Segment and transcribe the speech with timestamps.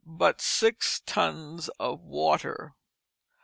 [0.03, 2.73] but six tuns of water.